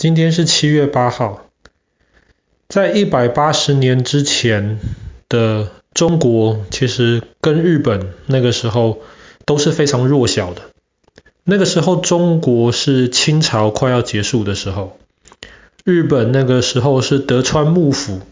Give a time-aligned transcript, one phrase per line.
[0.00, 1.46] 今天是七月八号。
[2.70, 4.78] 在一百八十年之前
[5.28, 9.02] 的中国，其实跟日本那个时候
[9.44, 10.62] 都是非常弱小的。
[11.44, 14.98] 那个时候，中国是清朝快要结束的时候，
[15.84, 18.22] 日本那个时候是德川幕府，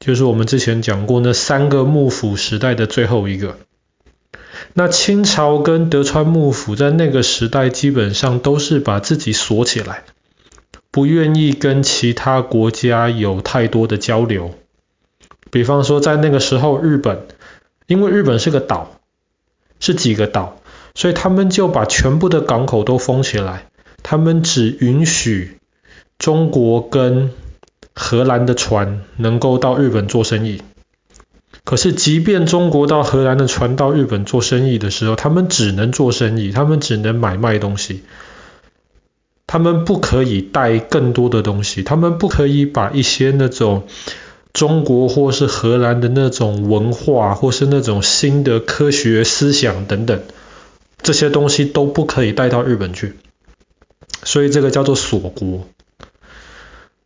[0.00, 3.56] 就是我们之前讲过那三个幕府时代的最后一个。
[4.72, 10.02] 那清朝跟德川幕府在那个时代基本上都是把自己锁起来，
[10.94, 14.54] 不愿意跟其他国家有太多的交流。
[15.50, 17.26] 比方说在那个时候，日本
[17.88, 19.00] 因为日本是个岛，
[19.80, 20.60] 是几个岛，
[20.94, 23.66] 所以他们就把全部的港口都封起来，
[24.04, 25.58] 他们只允许
[26.16, 27.32] 中国跟
[27.92, 30.62] 荷兰的船能够到日本做生意。
[31.64, 38.04] 可是，即便中国到荷兰的船到日本做生意的时候，他们只能做生意，他们只能买卖东西，
[39.54, 43.84] 他们不可以带更多的东西，他们不可以把一些那种
[44.52, 50.22] 中国或是荷兰的那种文化，或是那种新的科学思想等等，
[51.02, 53.14] 这些东西都不可以带到日本去，
[54.24, 55.68] 所以这个叫做锁国。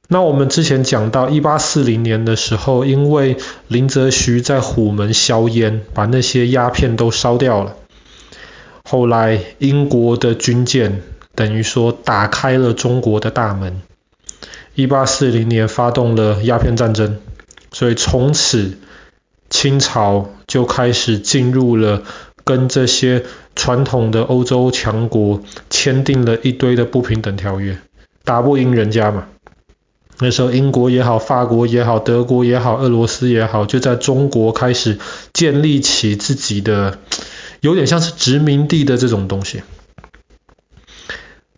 [0.09, 3.37] 那我们之前讲到，一八四零年的时候，因为
[3.67, 7.77] 林则徐在虎门销烟，把那些鸦片都烧掉了。
[8.85, 11.03] 后来英国的军舰
[11.39, 13.81] 等于说打开了中国的大门。
[14.75, 17.19] 一八四零年发动了鸦片战争，
[17.71, 18.79] 所以从此
[19.49, 22.03] 清朝就开始进入了
[22.43, 27.79] 跟这些传统的欧洲强国签订了一堆的不平等条约，
[28.25, 29.29] 打不赢人家嘛。
[30.19, 34.99] 那时候，英国也好，法国也好，德国也好，俄罗斯也好，就在中国开始
[35.33, 36.99] 建立起自己的，
[37.61, 39.63] 有点像是殖民地的这种东西。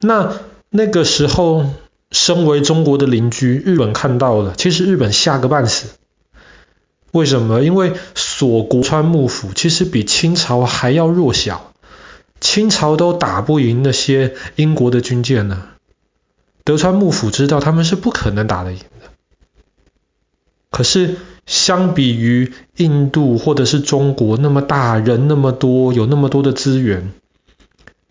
[0.00, 0.32] 那
[0.70, 1.66] 那个时候，
[2.10, 5.88] 身为中国的邻居，日本看到了，其实日本吓个半死。
[7.12, 7.62] 为什么？
[7.62, 11.72] 因为锁国川幕府其实比清朝还要弱小，
[12.40, 15.64] 清朝都打不赢那些英国的军舰呢。
[16.62, 19.08] 德川幕府知道他们是不可能打得赢的，
[20.70, 27.12] 可是相比于印度或者是中国那么大，人那么多，有那么多的资源，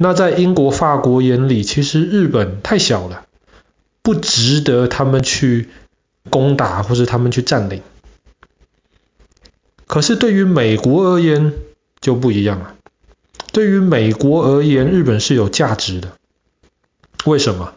[0.01, 3.25] 那在英国、法国眼里，其实日本太小了，
[4.01, 5.67] 不值得他们去
[6.29, 7.81] 攻打或者他们去占领。
[9.87, 11.51] 可是对于美国而言
[11.99, 12.75] 就不一样了，
[13.51, 16.13] 对于美国而言，日本是有价值的，
[17.25, 17.73] 为什么？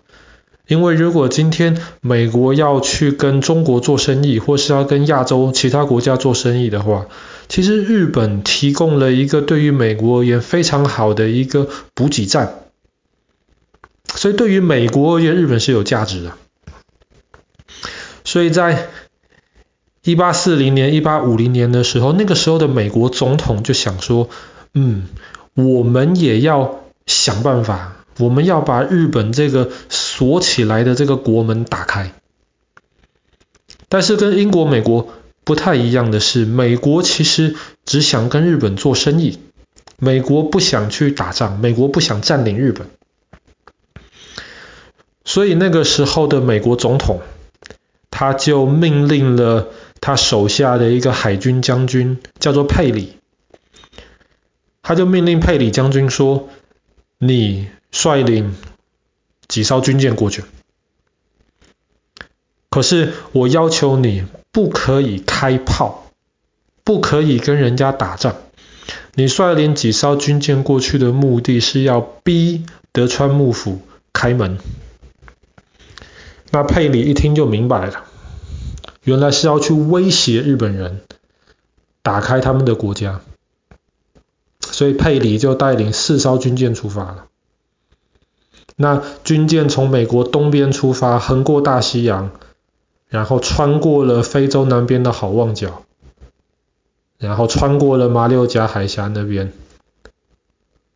[0.73, 7.09] 因为如果今天美国要去跟中国做生意，或是要跟亚洲其他国家做生意的话，
[7.47, 12.55] 其实日本提供了一个对于美国而言非常好的一个补给站，
[14.15, 16.33] 所以对于美国而言，日本是有价值的。
[18.25, 18.89] 所以在
[20.03, 24.31] 一八四零年、一八五零年的时候，那个时候的美国总统就想说
[24.73, 25.09] ：“嗯，
[25.53, 32.13] 我们也要想办法。”我们要把日本这个锁起来的这个国门打开，
[33.89, 35.09] 但是跟英国、美国
[35.45, 39.39] 不太一样的是，美国其实只想跟日本做生意，
[39.99, 42.87] 美国不想去打仗，美国不想占领日本，
[45.25, 47.23] 所以那个时候的美国总统，
[48.11, 49.69] 他就命令了
[50.01, 53.17] 他手下的一个海军将军，叫做佩里，
[54.83, 56.51] 他就命令佩里将军说
[57.19, 58.57] ：“你。”率领
[59.47, 60.43] 几艘军舰过去，
[62.71, 66.11] 可是我要求你不可以开炮，
[66.83, 68.35] 不可以跟人家打仗。
[69.15, 73.83] 你率领几艘军舰过去的目的是要逼德川幕府
[74.13, 74.59] 开门。
[76.51, 78.05] 那佩里一听就明白了，
[79.05, 81.03] 原来是要去威胁日本人，
[82.03, 83.21] 打开他们的国家。
[84.61, 87.27] 所以佩里就带领四艘军舰出发了。
[88.83, 92.33] 那军舰从美国东边出发，横过大西洋，
[93.09, 95.85] 然后穿过了非洲南边的好望角，
[97.17, 99.53] 然后穿过了马六甲海峡那边。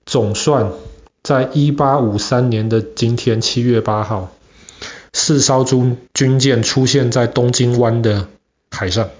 [0.04, 0.72] 总算
[1.22, 4.32] 在一八五三年的今天七月八号，
[5.12, 8.26] 四艘军军舰出现在东京湾的
[8.68, 9.10] 海上，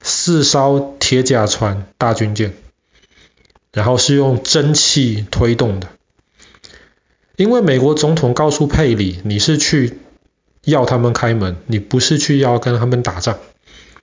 [0.00, 2.54] 四艘铁甲船大军舰，
[3.72, 5.88] 然后是用蒸汽推动的。
[7.40, 9.94] 因为美国总统告诉佩里，你是去
[10.62, 13.38] 要他们开门，你不是去要跟他们打仗，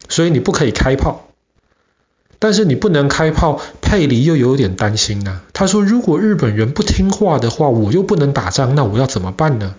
[0.10, 1.30] 所以你不可以开炮。
[2.40, 5.44] 但是你不能开炮，佩里又有点担心啊。
[5.54, 9.76] 他说，如果日本人不听话的话，我又不能打仗，那我要怎么办呢？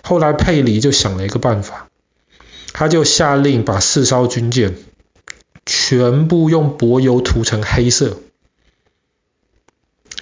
[0.00, 1.88] 后来佩里就想了一个办法，
[2.72, 4.76] 他就下令把四艘军舰
[5.66, 8.18] 全部用柏油涂成黑色，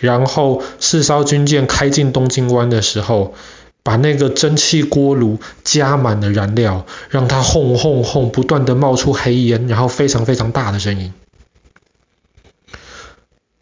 [0.00, 3.34] 然后四艘军舰开进东京湾的时候，
[3.82, 11.12] 把那个蒸汽锅炉加满了燃料，让它轰轰轰不断的冒出黑烟，然后非常非常大的声音。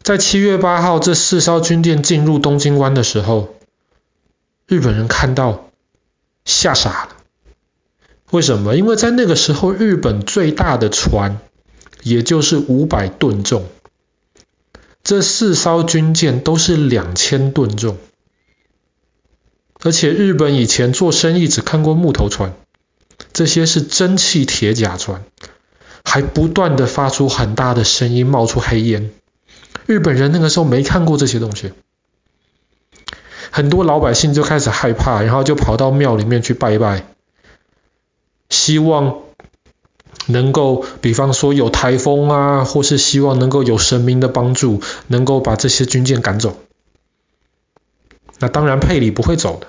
[0.01, 3.55] 在七月八号，这四艘军舰进入东京湾的时候，
[4.65, 5.69] 日本人看到
[6.45, 7.09] 吓傻了。
[8.31, 8.75] 为什么？
[8.75, 11.39] 因为在那个时候，日本最大的船
[12.03, 13.65] 也就是五百吨重，
[15.07, 17.95] 这四艘军舰都是两千吨重，
[19.79, 22.53] 而且日本以前做生意只看过木头船，
[23.31, 25.23] 这些是蒸汽铁甲船，
[26.03, 29.11] 还不断的发出很大的声音，冒出黑烟。
[29.85, 31.71] 日本人那个时候没看过这些东西，
[33.49, 37.05] 很多老百姓就开始害怕，然后就跑到庙里面去拜拜，
[38.49, 39.21] 希望
[40.27, 46.57] 能够，比方说有台风啊，或是希望能够有神明的帮助，能够把这些军舰赶走。
[48.39, 49.67] 那当然佩里不会走的，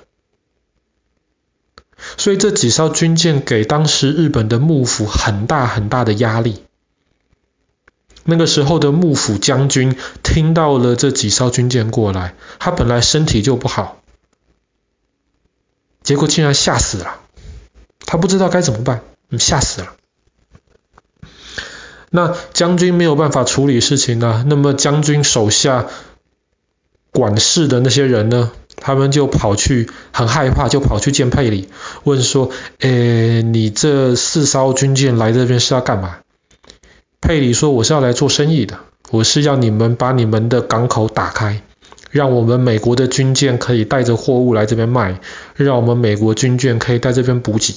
[2.17, 6.63] 所以这几艘军舰给当时日本的幕府很大很大的压力。
[8.25, 14.03] 那个时候的幕府将军听到了这几艘军舰过来，他本来身体就不好，
[16.03, 17.21] 结果竟然吓死了，
[18.01, 19.01] 他不知道该怎么办，
[19.31, 19.95] 嗯，吓死了。
[22.11, 25.87] 那将军没有办法处理事情呢，那么将军手下
[27.13, 31.69] 管事的那些人呢，他们就跑去很害怕，就跑去见佩里，
[32.05, 32.51] 问说
[32.81, 36.19] ：“诶，你这四艘军舰来这边是要干嘛？”
[37.21, 38.79] 佩里说：“我是要来做生意的，
[39.11, 41.63] 我是要你们把你们的港口打开，
[42.11, 45.21] 让我们美国的军舰可以带着货物来这边卖，
[45.57, 47.75] 让我们美国军舰可以在这边补给。”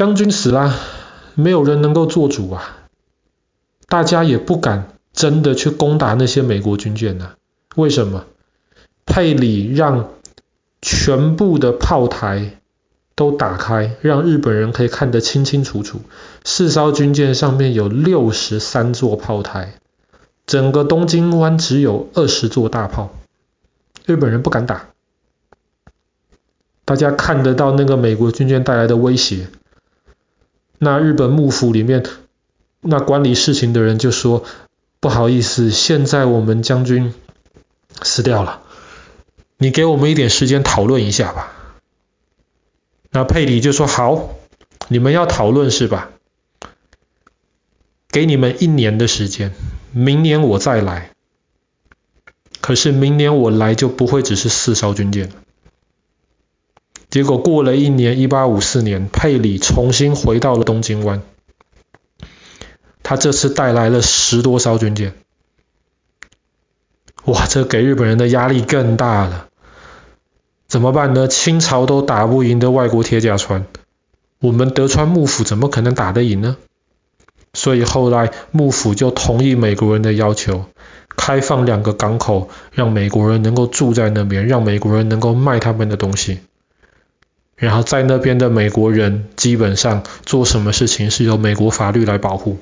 [0.00, 0.74] 将军死了，
[1.34, 2.78] 没有人能够做主啊，
[3.86, 7.32] 大家也不敢真的去攻打那些美国军舰呢。
[7.76, 8.24] 为什么？
[9.04, 10.08] 佩里让
[10.80, 12.56] 全部的炮台。
[13.14, 16.00] 都打开，让日本人可以看得清清楚楚。
[16.42, 19.74] 四艘军舰上面有六十三座炮台，
[20.46, 23.10] 整个东京湾只有二十座大炮，
[24.06, 24.86] 日本人不敢打。
[26.86, 29.48] 大家看得到那个美国军舰带来的威胁。
[30.82, 32.02] 那日本幕府里面，
[32.80, 34.44] 那管理事情的人就说
[34.98, 37.12] ：“不好意思，现在我们将军
[38.00, 38.62] 死掉了，
[39.58, 41.52] 你给我们一点时间讨论一下吧。”
[43.12, 44.30] 那佩里就说：“好，
[44.88, 46.08] 你们要讨论是吧？
[48.08, 49.52] 给你们一年的时间，
[49.92, 51.10] 明年我再来。
[52.62, 55.34] 可是明年我来就不会只是四艘军舰了。”
[57.10, 61.22] 结果过了一年，一八五四年，佩里重新回到了东京湾。
[63.02, 65.14] 他这次带来了十多艘军舰。
[67.24, 69.48] 哇，这给日本人的压力更大了。
[70.68, 71.26] 怎么办呢？
[71.26, 73.66] 清朝都打不赢的外国铁甲船，
[74.38, 76.56] 我们德川幕府怎么可能打得赢呢？
[77.52, 80.66] 所以后来幕府就同意美国人的要求，
[81.16, 86.38] 开放两个港口，让美国人能够住在那边，让美国人能够卖他们的东西。
[87.60, 92.58] 然后在那边的美国人基本上做什么事情是由美国法律来保护。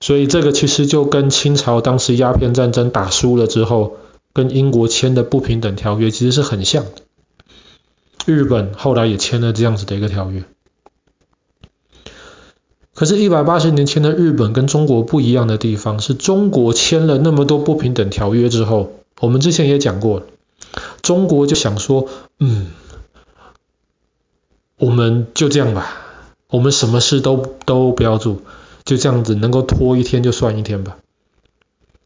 [0.00, 3.98] 所以这个其实就跟清朝当时鸦片战争打输了之后。
[4.36, 6.86] 跟英国签的不平等条约其实是很像，
[8.26, 10.42] 日本后来也签了这样子的一个条约。
[12.94, 20.24] 可是，一百八十年前的日本跟中国不一样的地方，是中国签了那么多不平等条约之后，我们之前也讲过，
[21.00, 22.08] 中国就想说，
[22.40, 22.72] 嗯，
[24.94, 25.90] 我们就这样吧，
[26.46, 28.42] 我们什么事都都不要做，
[28.84, 30.98] 就这样子能够拖一天就算一天吧。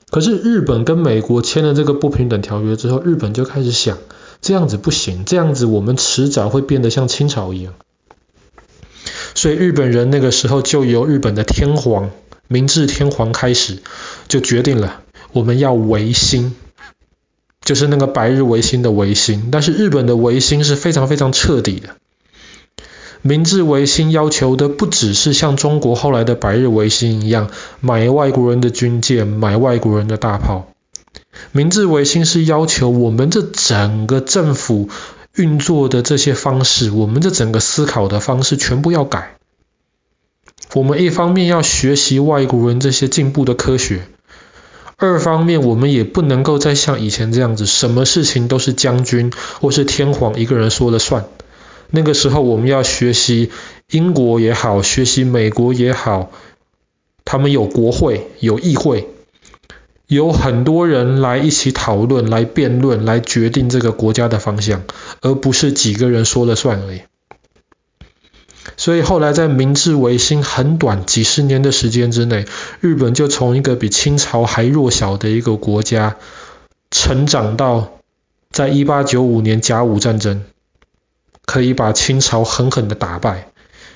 [0.09, 3.99] 可是日本跟美国签了这个不平等条约之后，日本就开始想，
[4.41, 7.75] 这样子不行，这样子我们迟早会变得像清朝一样。
[9.35, 12.11] 所以日本人那个时候就由日本的天皇
[12.47, 13.83] 明治天皇开始，
[14.29, 15.03] 就决定了
[15.33, 16.57] 我们要维新，
[17.61, 19.51] 就是那个百日维新的维新。
[19.53, 21.91] 但是日本的维新是非常非常彻底的。
[23.23, 30.69] 明治维新要求的不只是像中国后来的百日维新一样，买外国人的军舰，买外国人的大炮。
[31.53, 34.89] 明治维新是要求我们这整个政府
[35.35, 39.37] 运作的这些方式，我们这整个思考的方式全部要改。
[40.75, 44.03] 我们一方面要学习外国人这些进步的科学，
[44.97, 51.25] 二方面我们也不能够再像以前这样子，什么事情都是将军或是天皇一个人说了算。
[51.91, 53.51] 那个时候我们要学习
[53.91, 56.31] 英国也好，学习美国也好，
[57.25, 59.09] 他们有国会、有议会，
[60.07, 64.83] 有很多人来一起讨论、来辩论、来决定这个国家的方向，
[65.23, 67.01] 而不是几个人说了算而已。
[68.77, 72.45] 所以后来在明治维新很短几十年的时间之内，
[72.81, 76.17] 日本就从一个比清朝还弱小的一个国家，
[76.91, 77.93] 成长到
[78.51, 80.45] 在一八九五年甲午战争。
[81.49, 83.51] 可以把清朝狠狠的打败，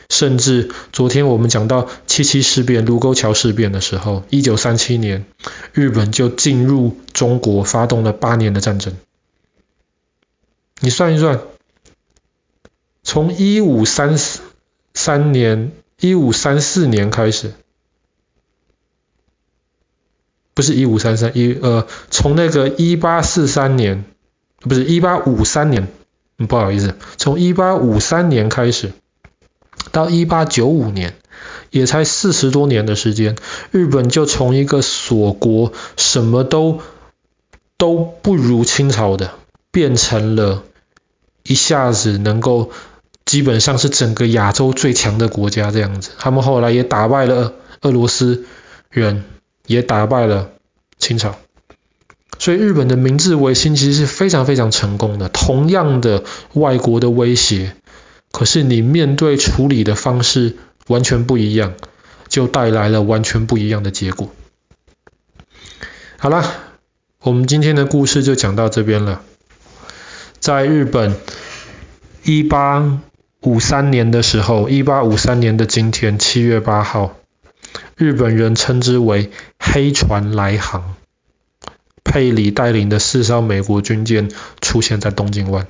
[0.08, 5.26] 甚至昨天我们讲到七七事变、卢沟桥事变的时候，一九三七年，
[5.74, 8.94] 日本就进入中国，发动了八年的战争。
[10.80, 11.42] 你算一算，
[13.02, 14.16] 从一五三
[14.94, 17.52] 三年、一五三四年开始，
[20.54, 24.06] 不是一五三三一呃，从那个一八四三年，
[24.60, 25.88] 不是一八五三年。
[26.46, 28.92] 不好意思，从一八五三年开始
[29.90, 31.14] 到一八九五年，
[31.70, 33.36] 也才四十多年的时间，
[33.70, 36.80] 日本就从一个锁国、什么都
[37.76, 39.32] 都不如清朝的，
[39.70, 40.62] 变成了
[41.42, 42.70] 一下子能够
[43.24, 46.10] 基本上是整个亚洲最强的国家这样子。
[46.18, 48.44] 他们后来也打败了俄罗斯
[48.90, 49.24] 人，
[49.66, 50.50] 也打败了
[50.98, 51.36] 清朝。
[52.42, 55.28] 所以日本的明治维新其实是非常非常成功的。
[55.28, 57.76] 同样的外国的威胁，
[58.32, 60.56] 可是你面对处理的方式
[60.88, 61.74] 完全不一样，
[62.26, 64.28] 就带来了完全不一样的结果。
[66.18, 66.52] 好了，
[67.20, 69.22] 我们今天的故事就讲到这边了。
[70.40, 71.14] 在日本
[72.24, 73.00] 一八
[73.42, 77.14] 五三年的时候，一八五三年的今天，七月八号，
[77.94, 79.30] 日本人称之为
[79.60, 80.96] 黑船来航。
[82.12, 85.66] 佩里带领的四艘美国军舰出现在东京湾。